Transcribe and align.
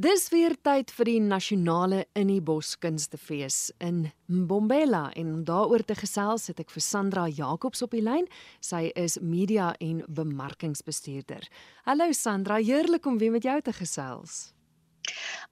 Dis 0.00 0.30
weer 0.32 0.54
tyd 0.64 0.88
vir 0.96 1.04
die 1.04 1.18
nasionale 1.20 2.06
In 2.16 2.30
die 2.32 2.40
Bos 2.40 2.78
Kunstefees 2.80 3.74
in 3.76 4.06
Mbombela 4.24 5.10
en 5.12 5.34
om 5.34 5.42
daaroor 5.44 5.84
te 5.84 5.92
gesels 5.92 6.48
het 6.48 6.62
ek 6.64 6.72
vir 6.72 6.80
Sandra 6.80 7.26
Jacobs 7.28 7.84
op 7.84 7.92
die 7.92 8.00
lyn. 8.00 8.24
Sy 8.64 8.88
is 8.96 9.18
media 9.20 9.74
en 9.84 10.00
bemarkingsbestuurder. 10.08 11.44
Hallo 11.84 12.08
Sandra, 12.16 12.56
heerlik 12.56 13.04
om 13.04 13.18
weer 13.20 13.36
met 13.36 13.44
jou 13.44 13.58
te 13.60 13.76
gesels. 13.76 14.54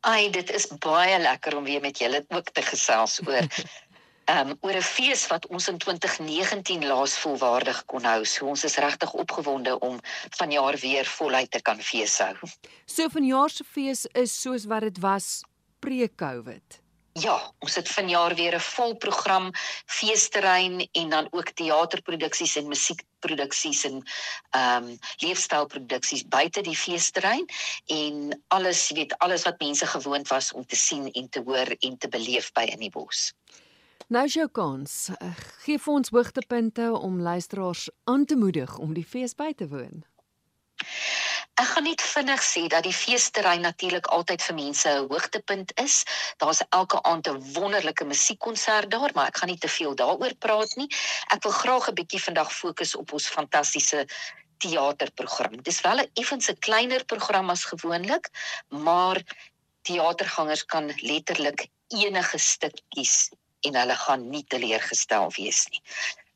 Ai, 0.09 0.31
dit 0.33 0.51
is 0.57 0.71
baie 0.81 1.21
lekker 1.21 1.59
om 1.59 1.69
weer 1.69 1.85
met 1.85 2.01
julle 2.01 2.25
ook 2.33 2.49
te 2.49 2.65
gesels 2.65 3.21
oor 3.29 3.45
um, 4.31 4.57
oor 4.61 4.77
'n 4.77 4.83
fees 4.83 5.27
wat 5.27 5.47
ons 5.47 5.69
in 5.69 5.79
2019 5.79 6.87
laas 6.87 7.19
volwaardig 7.19 7.85
kon 7.85 8.05
hou. 8.05 8.25
So 8.25 8.47
ons 8.47 8.65
is 8.65 8.77
regtig 8.77 9.13
opgewonde 9.13 9.79
om 9.79 10.01
vanjaar 10.31 10.77
weer 10.77 11.07
voluit 11.07 11.51
te 11.51 11.63
kan 11.63 11.81
feeshou. 11.81 12.37
So 12.85 13.09
vanjaar 13.09 13.51
se 13.51 13.65
fees 13.65 14.07
is 14.13 14.41
soos 14.41 14.65
wat 14.65 14.81
dit 14.81 14.99
was 14.99 15.43
pre-COVID. 15.79 16.81
Ja, 17.19 17.53
ons 17.59 17.75
het 17.75 17.89
vanjaar 17.89 18.35
weer 18.35 18.55
'n 18.55 18.61
vol 18.61 18.95
program, 18.97 19.51
feesterrein 19.87 20.89
en 20.93 21.09
dan 21.09 21.27
ook 21.31 21.51
teaterproduksies 21.51 22.57
en 22.57 22.69
musiekproduksies 22.69 23.85
en 23.85 24.03
ehm 24.51 24.85
um, 24.85 24.99
leefstylproduksies 25.17 26.29
buite 26.29 26.63
die 26.63 26.77
feesterrein 26.77 27.47
en 27.87 28.43
alles, 28.49 28.89
jy 28.89 28.95
weet, 28.95 29.19
alles 29.19 29.43
wat 29.43 29.59
mense 29.59 29.87
gewoond 29.87 30.29
was 30.29 30.53
om 30.53 30.67
te 30.67 30.77
sien 30.77 31.11
en 31.13 31.29
te 31.29 31.43
hoor 31.45 31.77
en 31.79 31.99
te 31.99 32.09
beleef 32.09 32.53
by 32.53 32.63
in 32.63 32.79
die 32.79 32.91
bos. 32.91 33.33
Nou 34.11 34.25
is 34.27 34.35
jou 34.35 34.49
kans. 34.51 34.93
Gee 35.63 35.79
vir 35.79 35.93
ons 35.93 36.09
hoogtepunte 36.11 36.89
om 36.99 37.21
luisteraars 37.23 37.85
aan 38.11 38.25
te 38.27 38.35
moedig 38.37 38.73
om 38.83 38.95
die 38.97 39.05
fees 39.07 39.37
by 39.39 39.53
te 39.55 39.69
woon. 39.71 40.01
Ek 41.63 41.69
gaan 41.69 41.87
net 41.87 42.03
vinnig 42.03 42.43
sê 42.43 42.65
dat 42.73 42.83
die 42.89 42.97
feesterrein 43.03 43.63
natuurlik 43.63 44.09
altyd 44.17 44.43
vir 44.43 44.57
mense 44.57 44.95
'n 44.95 45.07
hoogtepunt 45.13 45.71
is. 45.85 46.03
Daar's 46.43 46.63
elke 46.81 46.99
aand 47.13 47.31
'n 47.31 47.53
wonderlike 47.55 48.05
musiekkonsert 48.05 48.91
daar, 48.91 49.15
maar 49.15 49.29
ek 49.31 49.37
gaan 49.37 49.53
nie 49.53 49.63
te 49.63 49.71
veel 49.79 49.95
daaroor 49.95 50.35
praat 50.35 50.75
nie. 50.77 50.91
Ek 51.35 51.43
wil 51.43 51.53
graag 51.53 51.89
'n 51.89 51.95
bietjie 51.95 52.23
vandag 52.23 52.51
fokus 52.53 52.95
op 52.97 53.13
ons 53.13 53.29
fantastiese 53.29 54.07
teaterprogram. 54.59 55.63
Dis 55.63 55.81
wel 55.81 55.99
'n 56.03 56.11
effens 56.15 56.51
'n 56.51 56.59
kleiner 56.59 57.05
program 57.05 57.51
as 57.51 57.65
gewoonlik, 57.65 58.27
maar 58.69 59.23
teatergangers 59.83 60.65
kan 60.65 60.91
letterlik 60.99 61.69
enige 61.89 62.39
stuk 62.39 62.81
kies 62.89 63.31
en 63.61 63.75
hulle 63.83 63.95
gaan 63.95 64.29
nie 64.31 64.45
teleurgestel 64.49 65.33
wees 65.37 65.67
nie. 65.71 65.83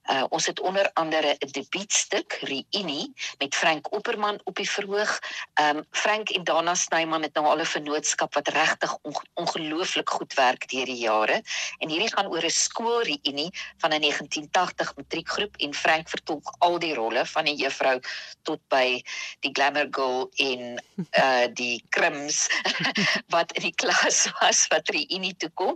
Uh 0.04 0.24
ons 0.28 0.46
het 0.46 0.60
onder 0.60 0.90
andere 0.92 1.36
'n 1.38 1.50
debuutstuk 1.50 2.32
Reunie 2.32 3.12
met 3.38 3.54
Frank 3.54 3.92
Opperman 3.92 4.40
op 4.44 4.56
die 4.56 4.70
verhoog. 4.70 5.18
Um 5.60 5.84
Frank 5.90 6.28
en 6.28 6.44
Dana 6.44 6.74
Snyman 6.74 7.22
het 7.22 7.34
nou 7.34 7.46
al 7.46 7.60
'n 7.60 7.64
vennootskap 7.64 8.34
wat 8.34 8.48
regtig 8.48 8.98
on 9.02 9.14
ongelooflik 9.34 10.10
goed 10.10 10.34
werk 10.34 10.68
deur 10.68 10.84
die 10.84 10.96
jare. 10.96 11.42
En 11.78 11.88
hierdie 11.88 12.12
gaan 12.14 12.26
oor 12.26 12.44
'n 12.44 12.50
skoolreunie 12.50 13.50
van 13.76 13.92
'n 13.92 14.00
1980 14.00 14.96
matriekgroep 14.96 15.56
en 15.56 15.74
Frank 15.74 16.08
vertolk 16.08 16.54
al 16.58 16.78
die 16.78 16.94
rolle 16.94 17.26
van 17.26 17.44
'n 17.44 17.56
juffrou 17.56 18.00
tot 18.42 18.60
by 18.68 19.02
die 19.40 19.52
glamour 19.52 19.88
girl 19.90 20.30
in 20.34 20.82
uh 21.18 21.46
die 21.52 21.84
krims 21.88 22.48
wat 23.34 23.52
in 23.52 23.62
die 23.62 23.74
klas 23.74 24.28
was 24.40 24.66
wat 24.66 24.88
Reunie 24.88 25.36
toe 25.36 25.50
kom. 25.54 25.74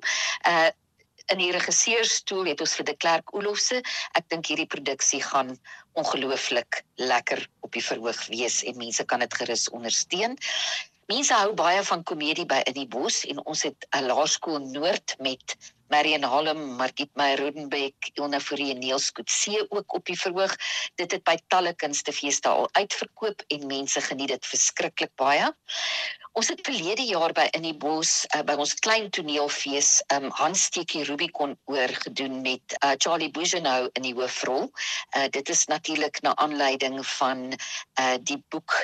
Uh 0.49 0.69
in 1.33 1.41
die 1.43 1.53
regisseursstoel 1.53 2.51
het 2.53 2.61
ons 2.65 2.75
vir 2.79 2.87
De 2.89 2.97
Klerk 2.97 3.35
Olofse. 3.37 3.81
Ek 4.19 4.29
dink 4.33 4.49
hierdie 4.51 4.69
produksie 4.71 5.23
gaan 5.23 5.57
ongelooflik 5.99 6.83
lekker 6.97 7.45
op 7.67 7.73
die 7.77 7.85
verhoog 7.85 8.21
wees 8.33 8.63
en 8.65 8.79
mense 8.81 9.05
kan 9.05 9.25
dit 9.25 9.35
gerus 9.41 9.69
ondersteun. 9.75 10.39
Mense 11.09 11.35
hou 11.35 11.55
baie 11.57 11.81
van 11.89 12.05
komedie 12.05 12.47
by 12.49 12.61
In 12.69 12.77
die 12.77 12.89
Bos 12.89 13.23
en 13.25 13.41
ons 13.45 13.63
het 13.65 13.87
'n 13.97 14.09
laerskool 14.11 14.59
Noord 14.73 15.17
met 15.19 15.57
Marion 15.89 16.23
Hallam, 16.23 16.77
Margit 16.77 17.11
Meyer 17.17 17.39
Rodenbeck, 17.41 18.11
Ilna 18.15 18.41
Fourie 18.41 18.71
en 18.75 18.79
Niels 18.79 19.11
Kutse 19.13 19.67
ook 19.69 19.95
op 19.95 20.05
die 20.05 20.19
verhoog. 20.21 20.57
Dit 21.01 21.13
het 21.17 21.25
by 21.25 21.37
talle 21.49 21.75
kunstefeeste 21.75 22.49
al 22.49 22.69
uitverkoop 22.73 23.45
en 23.49 23.67
mense 23.67 24.01
geniet 24.01 24.35
dit 24.35 24.47
verskriklik 24.53 25.15
baie. 25.17 25.53
Ons 26.39 26.53
het 26.53 26.61
verlede 26.63 27.03
jaar 27.03 27.33
by 27.35 27.49
in 27.57 27.65
die 27.67 27.75
bos 27.75 28.23
uh, 28.37 28.45
by 28.47 28.55
ons 28.63 28.77
klein 28.85 29.09
toneelfees 29.11 29.89
um 30.15 30.29
Hans 30.39 30.69
Steekie 30.69 31.03
Rubicon 31.09 31.57
oorgedoen 31.67 32.43
met 32.45 32.77
uh, 32.79 32.93
Charlie 32.95 33.31
Bougenou 33.35 33.89
in 33.99 34.07
die 34.07 34.15
hoofrol. 34.15 34.69
Uh, 35.17 35.27
dit 35.35 35.51
is 35.51 35.65
natuurlik 35.67 36.21
na 36.23 36.37
aanleiding 36.39 37.01
van 37.19 37.49
uh, 37.57 38.15
die 38.23 38.39
boek 38.55 38.77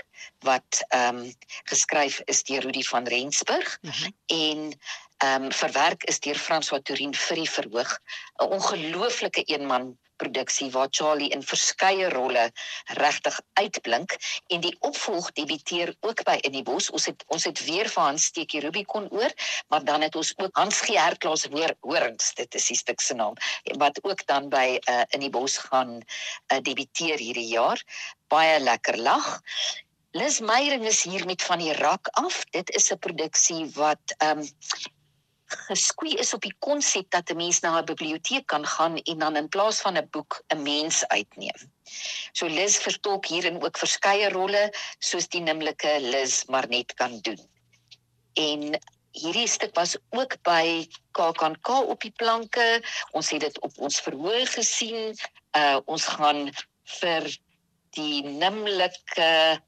wat 0.43 0.83
um 0.97 1.23
geskryf 1.71 2.21
is 2.33 2.43
deur 2.49 2.65
Rudi 2.67 2.83
van 2.91 3.07
Rensburg 3.07 3.79
uh 3.83 3.91
mhm. 3.91 4.03
-huh. 4.03 4.73
En 5.17 5.43
um 5.45 5.53
verwerk 5.53 6.05
is 6.05 6.21
deur 6.21 6.39
François 6.39 6.83
Tourin 6.83 7.15
vir 7.15 7.37
die 7.37 7.51
verhoog 7.51 7.99
'n 8.43 8.51
ongelooflike 8.57 9.45
eenman 9.45 9.95
produksie 10.17 10.71
waar 10.71 10.89
Charlie 10.91 11.31
in 11.35 11.43
verskeie 11.43 12.09
rolle 12.09 12.45
regtig 13.01 13.41
uitblink 13.61 14.17
en 14.55 14.63
die 14.65 14.75
opvolg 14.87 15.31
debiteer 15.39 15.95
ook 16.01 16.23
by 16.29 16.37
In 16.47 16.53
die 16.53 16.63
Bos. 16.63 16.91
Ons 16.91 17.07
het 17.11 17.25
ons 17.35 17.47
het 17.49 17.65
weer 17.67 17.91
vir 17.91 18.03
Hans 18.03 18.29
Steekie 18.31 18.63
Rubicon 18.65 19.09
oor, 19.11 19.33
maar 19.69 19.85
dan 19.85 20.07
het 20.07 20.17
ons 20.17 20.33
ook 20.37 20.57
Hans 20.57 20.81
Geerklaas 20.87 21.47
hoor 21.51 21.75
Horings, 21.81 22.35
dit 22.35 22.55
is 22.55 22.69
die 22.71 22.79
stuk 22.79 23.01
se 23.01 23.15
naam, 23.15 23.35
wat 23.79 23.99
ook 24.05 24.27
dan 24.27 24.49
by 24.49 24.79
uh, 24.79 25.03
In 25.15 25.21
die 25.21 25.31
Bos 25.31 25.59
gaan 25.59 26.01
uh, 26.01 26.61
debiteer 26.61 27.19
hierdie 27.19 27.49
jaar. 27.49 27.83
Baie 28.29 28.59
lekker 28.61 28.99
lag. 28.99 29.43
Lis 30.15 30.39
Meyering 30.41 30.85
is 30.87 31.03
hier 31.03 31.27
met 31.27 31.43
van 31.43 31.59
die 31.59 31.73
rak 31.75 32.09
af. 32.21 32.45
Dit 32.55 32.71
is 32.71 32.93
'n 32.93 32.99
produksie 32.99 33.71
wat 33.75 34.15
ehm 34.19 34.39
um, 34.39 34.49
geskwee 35.69 36.19
is 36.23 36.35
op 36.35 36.43
die 36.43 36.55
konsep 36.59 37.11
dat 37.11 37.31
'n 37.31 37.37
mens 37.37 37.61
na 37.61 37.79
'n 37.79 37.85
biblioteek 37.85 38.47
kan 38.47 38.67
gaan 38.67 38.97
en 38.97 39.19
dan 39.19 39.37
in 39.37 39.49
plaas 39.49 39.81
van 39.81 39.97
'n 39.97 40.09
boek 40.11 40.43
'n 40.49 40.63
mens 40.63 41.07
uitneem. 41.07 41.61
So 42.33 42.47
Liz 42.47 42.77
vertolk 42.77 43.27
hierin 43.27 43.63
ook 43.63 43.79
verskeie 43.79 44.29
rolle 44.29 44.73
soos 44.99 45.29
die 45.29 45.41
nimmerlike 45.41 46.01
Liz 46.01 46.45
maar 46.45 46.69
net 46.69 46.95
kan 46.95 47.21
doen. 47.21 47.41
En 48.35 48.81
hierdie 49.11 49.49
stuk 49.49 49.75
was 49.75 49.97
ook 50.11 50.37
by 50.43 50.87
KAKNK 51.13 51.69
op 51.69 52.01
die 52.01 52.13
planke. 52.17 52.83
Ons 53.11 53.31
het 53.31 53.41
dit 53.41 53.61
op 53.61 53.79
ons 53.79 54.01
verhoog 54.01 54.53
gesien. 54.53 55.15
Uh 55.57 55.79
ons 55.85 56.05
gaan 56.05 56.51
vir 57.01 57.31
die 57.95 58.23
nimmerlike 58.27 59.63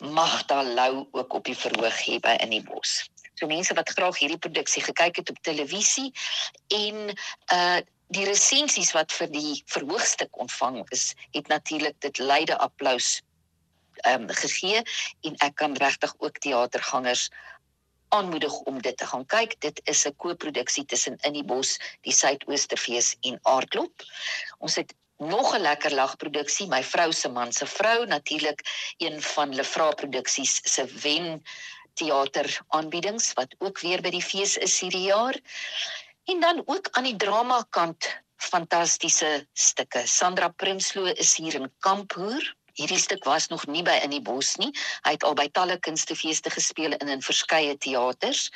Magda 0.00 0.62
Lou 0.62 1.08
ook 1.10 1.32
op 1.32 1.44
die 1.44 1.58
verhoog 1.58 2.04
hê 2.06 2.18
by 2.22 2.36
in 2.44 2.54
die 2.54 2.62
bos. 2.62 3.08
So 3.38 3.46
mense 3.46 3.74
wat 3.78 3.94
graag 3.94 4.18
hierdie 4.18 4.40
produksie 4.42 4.82
gekyk 4.82 5.22
het 5.22 5.30
op 5.30 5.38
televisie 5.46 6.10
en 6.74 7.14
uh 7.54 7.78
die 8.08 8.24
resensies 8.24 8.94
wat 8.96 9.12
vir 9.12 9.28
die 9.28 9.58
verhoogstuk 9.68 10.38
ontvang 10.40 10.78
is, 10.96 11.10
het 11.36 11.50
natuurlik 11.52 11.98
dit 12.00 12.18
leide 12.18 12.56
applous 12.56 13.18
ehm 14.06 14.24
um, 14.24 14.30
gegee 14.32 14.80
en 15.28 15.36
ek 15.44 15.58
kan 15.60 15.76
regtig 15.76 16.14
ook 16.18 16.38
teatergangers 16.40 17.28
aanmoedig 18.08 18.54
om 18.70 18.80
dit 18.82 18.96
te 18.96 19.06
gaan 19.06 19.26
kyk. 19.26 19.58
Dit 19.60 19.80
is 19.84 20.06
'n 20.06 20.16
koproduksie 20.16 20.84
tussen 20.84 21.18
In 21.20 21.32
die 21.32 21.44
Bos, 21.44 21.76
die 22.00 22.12
Suidoosterfees 22.12 23.16
en 23.20 23.38
Aardklop. 23.42 23.92
Ons 24.58 24.74
het 24.74 24.94
nog 25.18 25.54
'n 25.54 25.60
lekker 25.60 25.94
lagproduksie, 25.94 26.68
my 26.68 26.82
vrou 26.82 27.12
se 27.12 27.28
man 27.28 27.52
se 27.52 27.66
vrou, 27.66 28.06
natuurlik 28.06 28.60
een 28.96 29.22
van 29.22 29.54
Lefra 29.54 29.90
produksies 29.90 30.60
se 30.62 30.84
wen 30.84 31.42
teater 31.98 32.48
aanbiedings 32.76 33.32
wat 33.38 33.54
ook 33.58 33.82
weer 33.84 34.02
by 34.04 34.12
die 34.14 34.24
fees 34.24 34.56
is 34.56 34.78
hierdie 34.80 35.08
jaar. 35.10 35.36
En 36.28 36.40
dan 36.40 36.62
ook 36.66 36.88
aan 36.92 37.08
die 37.08 37.16
drama 37.16 37.62
kant 37.70 38.08
fantastiese 38.38 39.46
stukke. 39.52 40.06
Sandra 40.06 40.48
Prinsloo 40.48 41.12
is 41.14 41.34
hier 41.36 41.54
in 41.58 41.70
Kampoer. 41.84 42.44
Hierdie 42.78 43.00
stuk 43.00 43.24
was 43.26 43.48
nog 43.50 43.66
nie 43.66 43.82
by 43.82 43.96
in 44.04 44.14
die 44.14 44.22
bos 44.22 44.54
nie. 44.62 44.70
Hy 45.06 45.16
het 45.16 45.26
al 45.26 45.34
by 45.38 45.48
talle 45.50 45.78
kunstefeeste 45.82 46.52
gespeel 46.54 46.94
in 47.00 47.10
in 47.10 47.24
verskeie 47.24 47.74
teaters. 47.76 48.48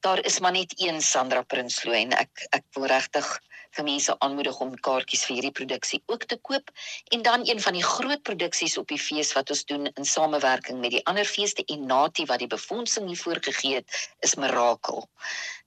Daar 0.00 0.22
is 0.24 0.38
maar 0.40 0.56
net 0.56 0.72
een 0.80 1.02
Sandra 1.02 1.42
Prinsloo 1.42 1.96
en 1.96 2.16
ek 2.16 2.46
ek 2.56 2.64
wil 2.78 2.88
regtig 2.88 3.28
vir 3.76 3.86
mense 3.86 4.14
aanmoedig 4.24 4.58
om 4.64 4.72
kaartjies 4.88 5.24
vir 5.28 5.36
hierdie 5.36 5.54
produksie 5.58 6.00
ook 6.12 6.24
te 6.30 6.38
koop. 6.48 6.70
En 7.14 7.22
dan 7.26 7.44
een 7.48 7.60
van 7.60 7.76
die 7.76 7.84
groot 7.84 8.22
produksies 8.28 8.76
op 8.80 8.88
die 8.92 9.00
fees 9.00 9.32
wat 9.36 9.50
ons 9.52 9.64
doen 9.68 9.90
in 9.92 10.08
samewerking 10.08 10.80
met 10.80 10.94
die 10.96 11.02
ander 11.10 11.28
feeste 11.28 11.64
en 11.72 11.86
Nati 11.90 12.26
wat 12.30 12.42
die 12.44 12.50
befondsing 12.52 13.08
hiervoor 13.10 13.42
gegee 13.48 13.80
het 13.80 13.98
is 14.26 14.36
Mirakel. 14.40 15.04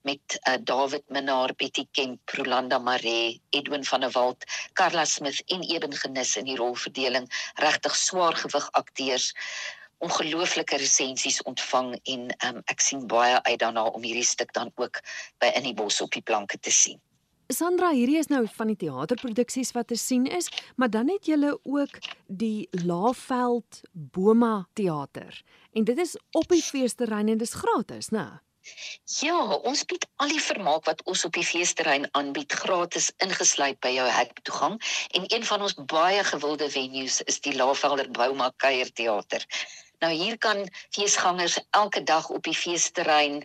Met 0.07 0.39
uh, 0.39 0.55
David 0.63 1.03
Minnar, 1.07 1.53
Betty 1.55 1.85
Kemp, 1.91 2.33
Rolanda 2.37 2.79
Maree, 2.79 3.41
Edwin 3.49 3.85
van 3.85 4.05
der 4.05 4.13
Walt, 4.15 4.45
Carla 4.73 5.05
Smith 5.05 5.43
en 5.47 5.63
Eben 5.63 5.93
Genis 5.93 6.37
in 6.37 6.47
die 6.49 6.57
rolverdeling. 6.57 7.27
Regtig 7.59 7.95
swaar 7.95 8.35
gewig 8.35 8.71
akteurs. 8.71 9.33
Ongelooflike 9.99 10.77
resensies 10.79 11.41
ontvang 11.43 11.91
en 12.07 12.29
um, 12.47 12.61
ek 12.71 12.79
sien 12.79 13.03
baie 13.11 13.41
uit 13.43 13.59
daarna 13.59 13.83
om 13.91 14.07
hierdie 14.07 14.25
stuk 14.25 14.55
dan 14.55 14.71
ook 14.79 15.01
by 15.43 15.51
in 15.59 15.67
die 15.67 15.75
bos 15.75 15.99
op 16.01 16.15
die 16.15 16.23
planke 16.23 16.55
te 16.57 16.71
sien. 16.71 17.01
Sandra, 17.49 17.87
hierdie 17.97 18.19
is 18.19 18.27
nou 18.29 18.43
van 18.53 18.69
die 18.69 18.77
teaterproduksies 18.77 19.71
wat 19.73 19.87
te 19.89 19.95
sien 19.97 20.27
is, 20.29 20.51
maar 20.77 20.91
dan 20.93 21.07
het 21.09 21.25
julle 21.25 21.55
ook 21.63 21.95
die 22.27 22.67
Laaveld 22.85 23.81
Boma 23.91 24.67
teater 24.77 25.41
En 25.73 25.83
dit 25.83 25.97
is 25.97 26.13
op 26.31 26.45
die 26.53 26.61
feesterrein 26.61 27.27
en 27.33 27.41
dis 27.41 27.53
gratis, 27.53 28.11
né? 28.13 28.27
Ja, 29.17 29.37
ons 29.71 29.81
bied 29.89 30.05
al 30.21 30.29
die 30.29 30.41
vermaak 30.45 30.85
wat 30.85 31.01
ons 31.09 31.25
op 31.25 31.33
die 31.33 31.45
feesterrein 31.45 32.05
aanbied 32.19 32.53
gratis 32.53 33.09
ingesluit 33.25 33.79
by 33.81 33.95
jou 33.95 34.05
hek 34.13 34.33
toegang 34.45 34.77
en 35.17 35.25
een 35.33 35.45
van 35.49 35.65
ons 35.65 35.77
baie 35.93 36.23
gewilde 36.31 36.69
venues 36.69 37.21
is 37.33 37.41
die 37.45 37.55
Lavelder 37.57 38.11
Bouma 38.13 38.51
Kuierteater. 38.61 39.45
Nou 40.03 40.11
hier 40.13 40.37
kan 40.37 40.61
feesgangers 40.95 41.57
elke 41.69 42.03
dag 42.03 42.29
op 42.29 42.43
die 42.43 42.55
feesterrein 42.55 43.41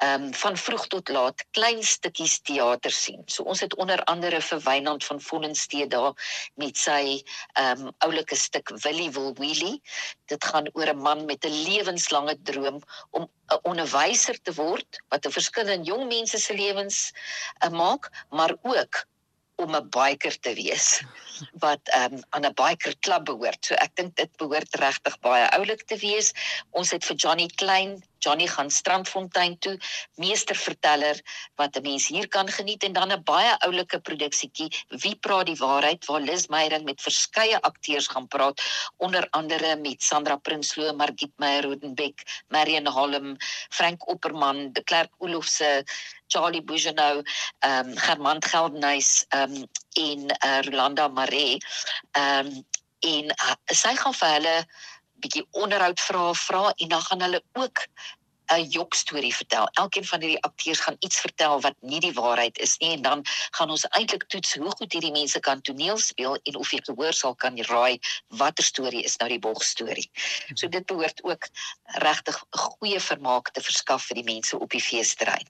ehm 0.00 0.22
um, 0.22 0.34
van 0.34 0.56
vroeg 0.56 0.86
tot 0.86 1.08
laat 1.12 1.42
klein 1.56 1.82
stukkies 1.84 2.38
teater 2.48 2.92
sien. 2.92 3.20
So 3.26 3.42
ons 3.42 3.60
het 3.60 3.74
onder 3.76 4.00
andere 4.12 4.40
vir 4.40 4.62
Wynand 4.64 5.04
van 5.04 5.20
Vollenstee 5.20 5.86
daar 5.86 6.14
met 6.54 6.80
sy 6.80 7.20
ehm 7.52 7.86
um, 7.86 7.92
oulike 8.06 8.36
stuk 8.36 8.72
Willie 8.84 9.10
Will 9.16 9.34
Wheelie. 9.36 9.82
Dit 10.32 10.44
gaan 10.44 10.70
oor 10.72 10.88
'n 10.94 11.04
man 11.04 11.24
met 11.24 11.44
'n 11.44 11.62
lewenslange 11.68 12.36
droom 12.42 12.80
om 13.10 13.28
'n 13.28 13.60
onderwyser 13.62 14.40
te 14.42 14.54
word 14.54 15.02
wat 15.08 15.26
'n 15.26 15.36
verskil 15.38 15.68
in 15.68 15.84
jong 15.84 16.08
mense 16.08 16.38
se 16.38 16.54
lewens 16.54 17.12
uh, 17.64 17.68
maak, 17.68 18.08
maar 18.30 18.56
ook 18.62 19.04
om 19.60 19.76
'n 19.76 19.88
biker 19.88 20.38
te 20.40 20.54
wees 20.54 21.02
wat 21.64 21.80
um, 21.96 22.22
aan 22.28 22.46
'n 22.46 22.54
biker 22.54 22.94
klub 22.98 23.24
behoort. 23.24 23.64
So 23.64 23.74
ek 23.74 23.96
dink 23.96 24.16
dit 24.16 24.36
behoort 24.36 24.74
regtig 24.74 25.18
baie 25.20 25.50
oulik 25.50 25.82
te 25.84 25.96
wees. 25.96 26.32
Ons 26.70 26.90
het 26.90 27.04
vir 27.04 27.16
Johnny 27.16 27.46
Klein, 27.46 28.00
Johnny 28.20 28.46
gaan 28.46 28.70
Strandfontein 28.70 29.58
toe, 29.58 29.76
meesterverteller 30.20 31.20
wat 31.56 31.76
'n 31.76 31.82
mens 31.82 32.08
hier 32.08 32.28
kan 32.28 32.48
geniet 32.48 32.82
en 32.84 32.92
dan 32.92 33.12
'n 33.12 33.22
baie 33.24 33.56
oulike 33.66 34.00
produksietjie 34.00 34.68
Wie 35.02 35.14
praat 35.16 35.46
die 35.46 35.56
waarheid 35.56 36.04
waar 36.06 36.20
Liz 36.20 36.46
Meyering 36.46 36.84
met 36.84 37.02
verskeie 37.02 37.60
akteurs 37.62 38.08
gaan 38.08 38.28
praat, 38.28 38.60
onder 38.96 39.26
andere 39.30 39.76
met 39.76 40.02
Sandra 40.02 40.36
Prinsloo, 40.36 40.92
Margit 40.96 41.32
Meyer 41.36 41.64
Rodenbeck, 41.64 42.22
Marion 42.48 42.86
Holm, 42.86 43.36
Frank 43.70 44.08
Opperman, 44.08 44.72
De 44.72 44.82
Klerk 44.82 45.12
Olofse 45.18 45.84
Charlie 46.26 46.62
Bougenou, 46.62 47.22
ehm 47.58 47.88
um, 47.88 47.96
Germant 47.96 48.44
Geldenhuys, 48.44 49.24
ehm 49.28 49.54
um, 49.56 49.68
en 49.92 50.36
uh, 50.46 50.60
Rolanda 50.60 51.08
Maree. 51.08 51.58
Ehm 52.12 52.46
um, 52.46 52.64
en 53.00 53.24
uh, 53.24 53.54
sy 53.66 53.94
gaan 53.96 54.14
vir 54.14 54.34
hulle 54.36 54.56
bietjie 55.20 55.46
onderhoud 55.64 56.00
vra 56.00 56.32
vra 56.34 56.64
en 56.76 56.88
dan 56.88 57.02
gaan 57.08 57.22
hulle 57.26 57.42
ook 57.52 57.86
'n 58.50 58.66
jok 58.68 58.94
storie 58.94 59.34
vertel. 59.34 59.68
Elkeen 59.78 60.04
van 60.04 60.20
hierdie 60.20 60.42
akteurs 60.42 60.80
gaan 60.80 60.96
iets 60.98 61.20
vertel 61.20 61.60
wat 61.60 61.74
nie 61.80 62.00
die 62.00 62.12
waarheid 62.12 62.58
is 62.58 62.76
nie 62.82 62.90
en 62.96 63.02
dan 63.02 63.22
gaan 63.50 63.70
ons 63.70 63.86
eintlik 63.88 64.26
toets 64.26 64.54
hoe 64.54 64.70
goed 64.70 64.92
hierdie 64.92 65.12
mense 65.14 65.40
kan 65.40 65.60
toneel 65.60 65.98
speel 65.98 66.38
en 66.42 66.56
of 66.56 66.72
jy 66.72 66.80
gehoor 66.82 67.14
sal 67.14 67.34
kan 67.34 67.62
raai 67.70 67.98
watter 68.42 68.64
storie 68.64 69.04
is 69.06 69.16
nou 69.22 69.28
die 69.30 69.38
bog 69.38 69.62
storie. 69.62 70.10
So 70.54 70.68
dit 70.68 70.86
behoort 70.86 71.22
ook 71.22 71.48
regtig 72.02 72.44
goeie 72.50 73.00
vermaak 73.00 73.54
te 73.54 73.62
verskaf 73.62 74.10
vir 74.10 74.22
die 74.22 74.28
mense 74.34 74.58
op 74.58 74.70
die 74.70 74.82
feesterrein. 74.82 75.46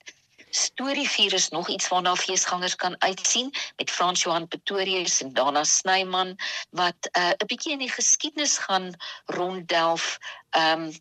Storievuur 0.50 1.32
is 1.32 1.48
nog 1.48 1.68
iets 1.68 1.88
waarna 1.88 2.16
feesgangers 2.16 2.76
kan 2.76 3.00
uitsien 3.00 3.54
met 3.76 3.90
Frans 3.90 4.22
Johan 4.22 4.48
Pretorius 4.48 5.22
en 5.22 5.32
Dana 5.32 5.64
Snyman 5.64 6.36
wat 6.70 7.08
uh, 7.18 7.28
'n 7.28 7.42
uh, 7.42 7.46
bietjie 7.46 7.72
in 7.72 7.78
die 7.78 7.90
geskiedenis 7.90 8.58
gaan 8.58 8.94
ronddelf. 9.26 10.18
Ehm 10.50 10.82
um, 10.82 10.92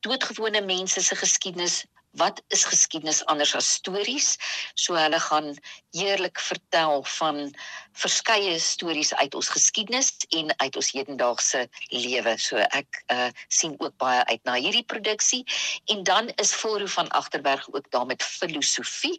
doodgewone 0.00 0.60
mense 0.60 1.00
se 1.00 1.16
geskiedenis 1.16 1.84
wat 2.16 2.42
is 2.54 2.64
geskiedenis 2.64 3.24
anders 3.30 3.54
as 3.54 3.68
stories? 3.78 4.36
So 4.74 4.94
hulle 4.98 5.20
gaan 5.20 5.54
eerlik 5.90 6.40
vertel 6.40 7.04
van 7.18 7.54
verskeie 7.92 8.58
stories 8.58 9.14
uit 9.14 9.34
ons 9.34 9.48
geskiedenis 9.48 10.12
en 10.28 10.54
uit 10.56 10.76
ons 10.76 10.92
hedendaagse 10.94 11.66
lewe. 11.90 12.36
So 12.38 12.62
ek 12.70 13.02
uh 13.12 13.30
sien 13.48 13.74
ook 13.78 13.96
baie 14.02 14.24
uit 14.30 14.42
na 14.44 14.58
hierdie 14.58 14.86
produksie 14.86 15.44
en 15.90 16.02
dan 16.02 16.30
is 16.42 16.54
Volro 16.54 16.86
van 16.86 17.08
Agterberg 17.08 17.66
ook 17.72 17.90
daar 17.90 18.06
met 18.06 18.22
filosofie 18.22 19.18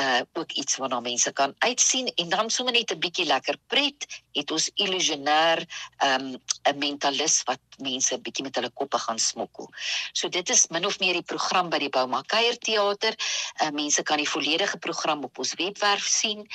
uh 0.00 0.20
ook 0.32 0.52
iets 0.52 0.76
waarna 0.76 1.00
mense 1.00 1.32
kan 1.32 1.54
uitsien 1.58 2.06
en 2.14 2.28
dan 2.28 2.50
sommer 2.50 2.74
net 2.74 2.90
'n 2.90 2.98
bietjie 2.98 3.26
lekker 3.26 3.56
pret 3.66 4.06
het 4.32 4.50
ons 4.50 4.70
illusionêr 4.74 5.62
um 6.04 6.34
'n 6.66 6.78
mentalis 6.78 7.42
wat 7.46 7.60
mense 7.78 8.18
bietjie 8.18 8.44
met 8.44 8.54
hulle 8.54 8.70
koppe 8.70 8.98
gaan 8.98 9.18
smokkel. 9.18 9.70
So 10.12 10.28
dit 10.28 10.50
is 10.50 10.66
min 10.68 10.86
of 10.86 10.98
meer 10.98 11.12
die 11.12 11.22
program 11.22 11.70
by 11.70 11.78
die 11.78 11.88
Bouma 11.88 12.22
Kuier 12.22 12.58
Theater. 12.58 13.14
Uh 13.62 13.70
mense 13.70 14.02
kan 14.02 14.16
die 14.16 14.28
volledige 14.28 14.78
program 14.78 15.24
op 15.24 15.38
ons 15.38 15.54
webwerf 15.54 16.06
sien. 16.06 16.46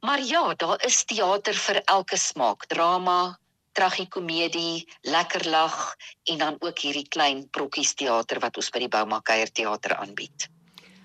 Maar 0.00 0.20
ja, 0.20 0.54
daar 0.54 0.84
is 0.84 1.04
teater 1.04 1.54
vir 1.54 1.82
elke 1.84 2.16
smaak. 2.16 2.66
Drama, 2.66 3.38
tragikomedie, 3.72 4.88
lekker 5.00 5.48
lag 5.50 5.94
en 6.24 6.38
dan 6.38 6.56
ook 6.58 6.78
hierdie 6.78 7.08
klein 7.08 7.44
brokkies 7.50 7.94
teater 7.94 8.40
wat 8.40 8.56
ons 8.56 8.70
by 8.70 8.78
die 8.78 8.88
Bouma 8.88 9.20
Kuier 9.20 9.52
Theater 9.52 9.96
aanbied. 9.96 10.48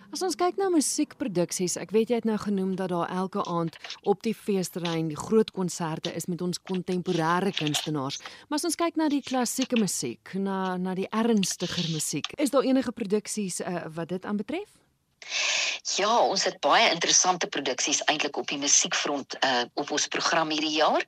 As 0.07 0.21
ons 0.23 0.37
kyk 0.39 0.55
na 0.55 0.69
musiekproduksies, 0.71 1.73
ek 1.81 1.91
weet 1.91 2.13
jy 2.13 2.19
het 2.21 2.27
nou 2.27 2.37
genoem 2.39 2.77
dat 2.79 2.93
daar 2.93 3.09
elke 3.11 3.43
aand 3.43 3.75
op 4.07 4.21
die 4.23 4.31
feesterrein 4.31 5.09
die 5.11 5.19
groot 5.19 5.51
konserte 5.51 6.13
is 6.15 6.29
met 6.31 6.39
ons 6.45 6.61
kontemporêre 6.63 7.51
kunstenaars. 7.51 8.21
Maar 8.47 8.61
as 8.61 8.67
ons 8.69 8.79
kyk 8.79 8.95
na 8.95 9.09
die 9.11 9.19
klassieke 9.21 9.75
musiek, 9.75 10.31
na 10.39 10.77
na 10.79 10.95
die 10.95 11.09
ernstiger 11.11 11.91
musiek, 11.91 12.31
is 12.39 12.55
daar 12.55 12.63
enige 12.63 12.95
produksies 12.95 13.59
uh, 13.59 13.83
wat 13.99 14.15
dit 14.15 14.23
aanbetref? 14.23 14.71
Ja, 15.97 16.19
ons 16.19 16.43
het 16.43 16.59
baie 16.61 16.89
interessante 16.91 17.47
produksies 17.47 18.01
eintlik 18.11 18.37
op 18.37 18.47
die 18.51 18.59
musiekfront 18.61 19.37
uh 19.39 19.63
op 19.79 19.91
ons 19.91 20.07
program 20.13 20.49
hierdie 20.53 20.75
jaar. 20.77 21.03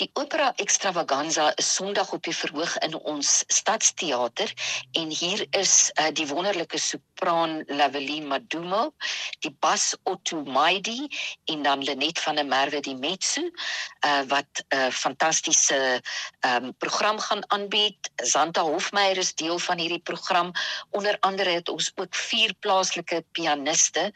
Die 0.00 0.10
Opera 0.20 0.52
Extravaganza 0.62 1.50
is 1.60 1.74
Sondag 1.74 2.12
op 2.12 2.22
die 2.22 2.34
verhoog 2.36 2.76
in 2.86 2.94
ons 2.94 3.42
Stadsteater 3.46 4.52
en 4.98 5.10
hier 5.10 5.46
is 5.58 5.90
uh 6.00 6.10
die 6.12 6.26
wonderlike 6.28 6.78
sopraan 6.78 7.62
Lavelie 7.66 8.22
Madumo, 8.22 8.92
die 9.40 9.52
bas 9.64 9.92
Otto 10.02 10.42
Maidi 10.44 11.08
en 11.50 11.62
dan 11.62 11.82
Lenet 11.82 12.20
van 12.20 12.38
der 12.40 12.46
Merwe 12.46 12.80
die 12.80 12.96
mezzo 12.96 13.42
uh 13.42 14.22
wat 14.28 14.64
'n 14.68 14.76
uh, 14.76 14.90
fantastiese 14.90 16.00
um 16.46 16.76
program 16.76 17.18
gaan 17.18 17.44
aanbied. 17.50 18.10
Zanta 18.16 18.62
Hofmeyer 18.62 19.16
is 19.16 19.34
deel 19.34 19.58
van 19.58 19.78
hierdie 19.78 20.02
program. 20.02 20.52
Onder 20.90 21.16
andere 21.20 21.50
het 21.50 21.68
ons 21.68 21.92
ook 21.94 22.14
vier 22.14 22.54
plaaslike 22.60 23.24
pianiste 23.32 24.12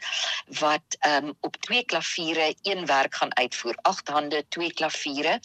wat 0.59 0.97
um, 1.07 1.33
op 1.41 1.57
twee 1.57 1.83
klaviere 1.85 2.55
een 2.61 2.85
werk 2.85 3.15
gaan 3.15 3.35
uitvoer. 3.37 3.77
Agt 3.81 4.07
hande, 4.07 4.45
twee 4.49 4.73
klaviere. 4.73 5.39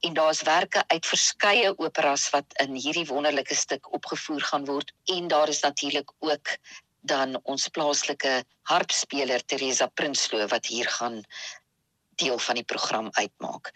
En 0.00 0.14
daar's 0.14 0.42
werke 0.42 0.84
uit 0.86 1.06
verskeie 1.06 1.78
operas 1.78 2.30
wat 2.30 2.44
in 2.62 2.74
hierdie 2.74 3.06
wonderlike 3.06 3.54
stuk 3.54 3.92
opgevoer 3.92 4.40
gaan 4.40 4.64
word 4.64 4.92
en 5.04 5.28
daar 5.28 5.48
is 5.48 5.60
natuurlik 5.60 6.12
ook 6.18 6.56
dan 7.06 7.40
ons 7.42 7.68
plaaslike 7.68 8.44
harpspeler 8.62 9.44
Teresa 9.44 9.86
Prinsloo 9.86 10.46
wat 10.46 10.66
hier 10.66 10.88
gaan 10.88 11.22
deel 12.16 12.38
van 12.38 12.54
die 12.54 12.64
program 12.64 13.08
uitmaak. 13.12 13.72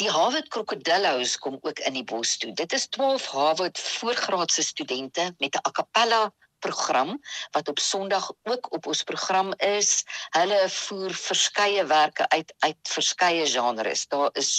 Die 0.00 0.10
Harvard 0.10 0.48
Crocodillos 0.48 1.36
kom 1.38 1.58
ook 1.60 1.78
in 1.78 1.92
die 1.98 2.04
bos 2.04 2.36
toe. 2.40 2.52
Dit 2.52 2.72
is 2.72 2.86
12 2.96 3.26
Harvard 3.26 3.78
voorgraadse 3.78 4.62
studente 4.62 5.34
met 5.38 5.54
'n 5.54 5.66
a 5.68 5.70
cappella 5.70 6.32
program 6.62 7.16
wat 7.50 7.68
op 7.68 7.78
Sondag 7.82 8.30
ook 8.42 8.70
op 8.72 8.86
ons 8.86 9.02
program 9.08 9.52
is. 9.58 10.04
Hulle 10.36 10.60
voer 10.70 11.14
verskeie 11.14 11.84
werke 11.90 12.28
uit 12.28 12.54
uit 12.58 12.92
verskeie 12.94 13.46
genres. 13.46 14.06
Daar 14.12 14.30
is 14.38 14.54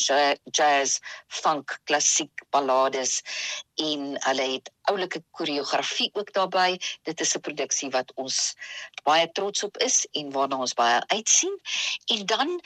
jazz, 0.52 1.00
funk, 1.28 1.80
klassiek, 1.84 2.44
ballades 2.52 3.22
en 3.82 4.14
hulle 4.28 4.48
het 4.54 4.72
oulike 4.92 5.24
koreografie 5.32 6.10
ook 6.14 6.34
daarbey. 6.36 6.80
Dit 7.08 7.22
is 7.22 7.36
'n 7.36 7.46
produksie 7.48 7.90
wat 7.90 8.12
ons 8.16 8.56
baie 9.04 9.32
trots 9.32 9.64
op 9.64 9.78
is 9.78 10.08
en 10.12 10.32
waarna 10.32 10.58
ons 10.58 10.74
baie 10.74 11.02
uitsien. 11.08 11.60
En 12.06 12.26
dan 12.26 12.60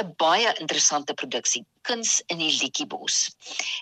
'n 0.00 0.14
baie 0.16 0.52
interessante 0.60 1.14
produksie, 1.14 1.64
Kuns 1.82 2.22
in 2.26 2.38
die 2.38 2.52
Liedjiebos. 2.60 3.30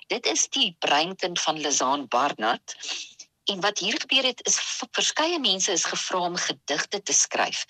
Dit 0.06 0.26
is 0.26 0.48
die 0.48 0.76
breinkind 0.78 1.40
van 1.40 1.58
Lizaan 1.58 2.08
Barnard 2.08 2.76
En 3.44 3.60
wat 3.60 3.78
hier 3.78 4.00
gebeur 4.00 4.24
het 4.24 4.40
is 4.48 4.56
verskeie 4.90 5.38
mense 5.40 5.72
is 5.72 5.84
gevra 5.84 6.18
om 6.18 6.36
gedigte 6.36 7.02
te 7.02 7.12
skryf. 7.12 7.64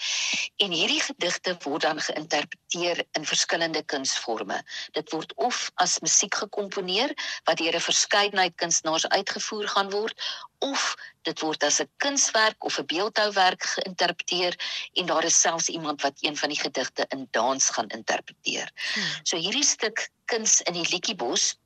En 0.56 0.70
hierdie 0.70 1.00
gedigte 1.02 1.56
word 1.62 1.82
dan 1.82 2.00
geïnterpreteer 2.00 3.04
in 3.18 3.26
verskillende 3.26 3.82
kunsforme. 3.82 4.60
Dit 4.92 5.10
word 5.10 5.34
of 5.34 5.70
as 5.74 5.98
musiek 5.98 6.34
gekomponeer 6.34 7.14
wat 7.44 7.58
deur 7.58 7.74
'n 7.74 7.88
verskeidenheid 7.90 8.54
kunstenaars 8.54 9.08
uitgevoer 9.08 9.68
gaan 9.68 9.90
word 9.90 10.14
of 10.58 10.94
dit 11.22 11.40
word 11.40 11.64
as 11.64 11.80
'n 11.80 11.90
kunswerk 11.96 12.64
of 12.64 12.78
'n 12.78 12.86
beeldhouwerk 12.86 13.62
geïnterpreteer 13.64 14.54
en 14.92 15.06
daar 15.06 15.24
is 15.24 15.40
selfs 15.40 15.68
iemand 15.68 16.02
wat 16.02 16.16
een 16.20 16.36
van 16.36 16.48
die 16.48 16.60
gedigte 16.60 17.04
in 17.08 17.28
dans 17.30 17.68
gaan 17.68 17.88
interpreteer. 17.88 18.70
Hmm. 18.94 19.02
So 19.22 19.36
hierdie 19.36 19.64
stuk 19.64 20.08
kuns 20.24 20.60
in 20.60 20.72
die 20.72 20.88
Liedjiebos 20.90 21.56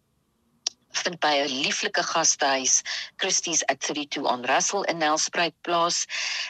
vind 0.91 1.19
by 1.21 1.35
'n 1.45 1.61
lieflike 1.65 2.03
gastehuis 2.03 2.83
Christie's 3.17 3.63
at 3.67 3.81
32 3.81 4.27
on 4.27 4.43
Russell 4.47 4.83
in 4.83 4.99
Nelspruit 4.99 5.55
plaas. 5.63 6.07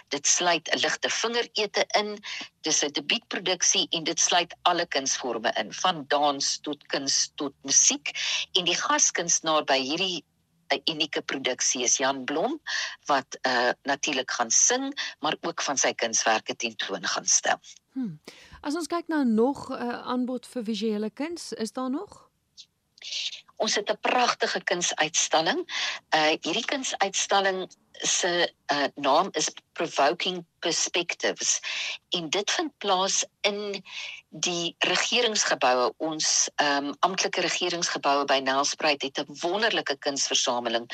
Dit 0.08 0.26
sluit 0.26 0.68
'n 0.68 0.78
ligte 0.78 1.10
vingerete 1.10 1.84
in. 1.98 2.18
Dis 2.60 2.82
'n 2.82 2.92
debuutproduksie 2.92 3.86
en 3.90 4.04
dit 4.04 4.20
sluit 4.20 4.54
alle 4.62 4.86
kunsforme 4.86 5.52
in, 5.56 5.72
van 5.72 6.04
dans 6.08 6.58
tot 6.62 6.86
kuns 6.86 7.30
tot 7.34 7.54
musiek 7.62 8.10
en 8.52 8.64
die 8.64 8.76
gaskunstenaar 8.76 9.64
by 9.64 9.78
hierdie 9.78 10.24
'n 10.68 10.80
unieke 10.84 11.22
produksie 11.22 11.82
is 11.82 11.96
Jan 11.96 12.24
Blom 12.24 12.60
wat 13.06 13.38
uh 13.46 13.70
natuurlik 13.82 14.30
gaan 14.30 14.50
sing, 14.50 15.16
maar 15.20 15.36
ook 15.40 15.62
van 15.62 15.76
sy 15.76 15.92
kunswerke 15.94 16.56
tentoon 16.56 17.06
gaan 17.06 17.26
stel. 17.26 17.60
Hmm. 17.92 18.20
As 18.60 18.74
ons 18.74 18.86
kyk 18.86 19.08
na 19.08 19.22
nog 19.22 19.70
'n 19.70 19.72
uh, 19.72 20.00
aanbod 20.12 20.46
vir 20.46 20.64
visuele 20.64 21.10
kuns, 21.10 21.52
is 21.52 21.72
daar 21.72 21.90
nog? 21.90 22.28
Ons 23.58 23.74
het 23.74 23.90
'n 23.90 24.00
pragtige 24.00 24.60
kunsuitstalling. 24.64 25.60
Uh 26.14 26.34
hierdie 26.40 26.64
kunsuitstalling 26.64 27.66
se 27.92 28.54
uh, 28.72 28.84
naam 28.94 29.28
is 29.32 29.50
Provoking 29.72 30.44
Perspectives 30.58 31.60
en 32.08 32.30
dit 32.30 32.50
vind 32.50 32.72
plaas 32.78 33.24
in 33.40 33.84
die 34.28 34.74
regeringsgeboue. 34.78 35.92
Ons 35.96 36.48
um 36.62 36.92
amptelike 37.06 37.40
regeringsgeboue 37.40 38.24
by 38.30 38.38
Nelspruit 38.44 39.02
het 39.02 39.18
'n 39.18 39.38
wonderlike 39.40 39.96
kunsversameling 39.98 40.86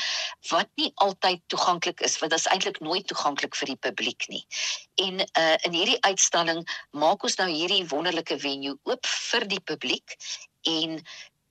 wat 0.49 0.69
nie 0.75 0.93
altyd 0.95 1.41
toeganklik 1.47 2.01
is, 2.01 2.19
want 2.19 2.31
dit 2.31 2.41
is 2.41 2.47
eintlik 2.53 2.81
nooit 2.81 3.07
toeganklik 3.07 3.57
vir 3.57 3.67
die 3.67 3.81
publiek 3.89 4.29
nie. 4.29 4.47
En 4.95 5.21
uh 5.21 5.57
in 5.63 5.73
hierdie 5.73 6.01
uitstalling 6.01 6.65
maak 6.91 7.23
ons 7.23 7.37
nou 7.37 7.49
hierdie 7.49 7.89
wonderlike 7.89 8.39
venue 8.39 8.79
oop 8.83 9.07
vir 9.07 9.49
die 9.49 9.61
publiek 9.61 10.17
en 10.63 11.03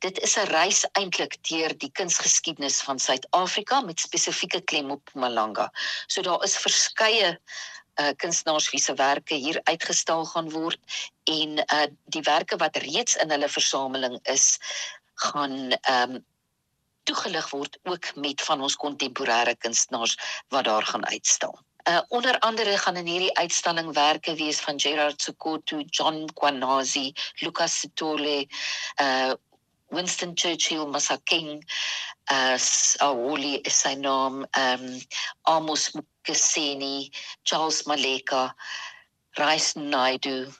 dit 0.03 0.19
is 0.19 0.35
'n 0.37 0.49
reis 0.51 0.81
eintlik 0.99 1.37
deur 1.49 1.77
die 1.77 1.91
kunsgeskiedenis 1.91 2.81
van 2.81 2.99
Suid-Afrika 2.99 3.81
met 3.81 3.99
spesifieke 3.99 4.61
klem 4.61 4.91
op 4.91 5.01
Mpumalanga. 5.05 5.71
So 6.07 6.21
daar 6.21 6.43
is 6.43 6.57
verskeie 6.57 7.39
uh 8.01 8.09
kunstenaars 8.17 8.69
wie 8.71 8.81
se 8.81 8.93
werke 8.93 9.35
hier 9.35 9.59
uitgestal 9.63 10.25
gaan 10.25 10.49
word 10.49 10.79
en 11.23 11.57
uh 11.57 11.87
die 12.05 12.21
werke 12.21 12.57
wat 12.57 12.75
reeds 12.75 13.15
in 13.15 13.29
hulle 13.29 13.49
versameling 13.49 14.19
is 14.23 14.57
gaan 15.15 15.71
ehm 15.71 16.15
um, 16.15 16.25
toegelig 17.03 17.49
word 17.49 17.79
ook 17.83 18.15
met 18.15 18.41
van 18.41 18.61
ons 18.61 18.75
kontemporêre 18.75 19.55
kunstenaars 19.57 20.17
wat 20.47 20.63
daar 20.65 20.85
gaan 20.85 21.05
uitstal. 21.05 21.59
Uh 21.89 22.01
onder 22.07 22.39
andere 22.39 22.77
gaan 22.77 22.95
in 22.95 23.05
hierdie 23.05 23.37
uitstalling 23.37 23.93
werke 23.93 24.35
wees 24.35 24.59
van 24.59 24.79
Gerard 24.79 25.21
Sokoto, 25.21 25.79
John 25.85 26.25
Kwanazi, 26.33 27.13
Lucas 27.39 27.79
Sitole, 27.79 28.47
uh 29.01 29.33
Winston 29.93 30.35
Churchill 30.35 30.87
Masakeng 30.87 31.61
as 32.29 32.97
uh, 32.99 33.13
Awoli 33.13 33.65
is 33.67 33.75
sy 33.75 33.93
naam 33.95 34.43
um 34.57 34.83
Amos 35.47 35.91
Mukaseni 35.93 37.11
Charles 37.43 37.83
Maleka 37.83 38.51
Rais 39.37 39.75
Naidu 39.75 40.51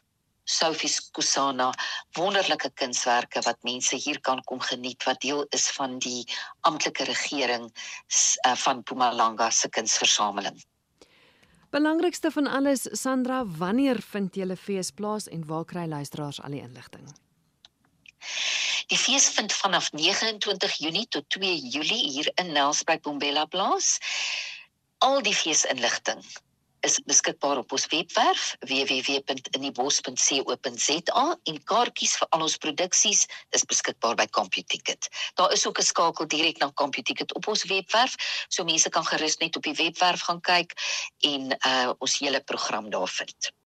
Sophie 0.46 0.92
Kusana 1.16 1.72
wonderlike 2.18 2.70
kunswerke 2.76 3.42
wat 3.46 3.58
mense 3.64 3.96
hier 3.96 4.20
kan 4.22 4.44
kom 4.46 4.60
geniet 4.60 5.04
wat 5.08 5.22
deel 5.22 5.46
is 5.52 5.70
van 5.72 5.98
die 6.00 6.28
amptelike 6.62 7.08
regering 7.10 7.72
uh, 7.72 8.56
van 8.66 8.84
Mpumalanga 8.84 9.50
se 9.52 9.70
kunsversameling. 9.70 10.62
Belangrikste 11.74 12.30
van 12.32 12.48
alles 12.48 12.86
Sandra 12.92 13.42
wanneer 13.46 14.02
vind 14.12 14.36
julle 14.36 14.56
fees 14.56 14.92
plaas 14.92 15.28
en 15.28 15.48
waar 15.48 15.66
kry 15.66 15.88
luisteraars 15.88 16.42
al 16.44 16.60
die 16.60 16.62
inligting 16.62 17.08
Die 18.92 18.98
fees 18.98 19.30
vind 19.30 19.54
vanaf 19.54 19.92
29 19.92 20.78
Junie 20.78 21.08
tot 21.08 21.30
2 21.30 21.56
Julie 21.56 22.12
hier 22.12 22.32
in 22.36 22.52
Nelspruit 22.52 23.02
Bombela 23.02 23.46
plaas. 23.46 23.98
Al 24.98 25.22
die 25.24 25.36
feesinligting 25.36 26.24
is 26.84 27.00
beskikbaar 27.08 27.62
op 27.62 27.72
ons 27.72 27.86
webwerf 27.88 28.56
www.inniebos.co.za 28.68 31.24
en 31.52 31.58
kaartjies 31.72 32.16
vir 32.20 32.28
al 32.36 32.44
ons 32.48 32.58
produksies 32.66 33.22
is 33.56 33.64
beskikbaar 33.72 34.16
by 34.20 34.28
CompuTicket. 34.36 35.02
Daar 35.40 35.52
is 35.56 35.64
ook 35.68 35.80
'n 35.80 35.90
skakel 35.92 36.26
direk 36.28 36.58
na 36.60 36.68
CompuTicket 36.74 37.30
op 37.40 37.48
ons 37.48 37.64
webwerf, 37.64 38.14
so 38.48 38.64
mense 38.64 38.90
kan 38.90 39.06
gerus 39.06 39.38
net 39.38 39.56
op 39.56 39.64
die 39.64 39.80
webwerf 39.80 40.22
gaan 40.22 40.42
kyk 40.42 40.74
en 41.20 41.58
uh 41.68 41.92
ons 42.00 42.20
hele 42.20 42.44
program 42.44 42.90
daar 42.90 43.08
vind. 43.08 43.52